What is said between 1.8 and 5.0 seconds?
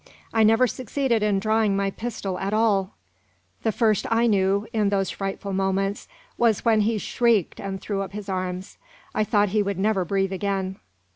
pistol at all. The first I knew, in